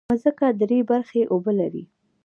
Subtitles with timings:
[0.09, 1.83] مځکه درې برخې اوبه لري.